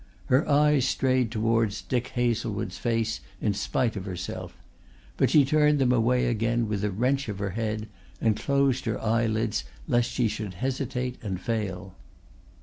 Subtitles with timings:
[0.33, 4.57] Her eyes strayed towards Dick Hazlewood's face in spite of herself,
[5.15, 7.87] but she turned them away again with a wrench of her head
[8.19, 11.93] and closed her eyelids lest she should hesitate and fail.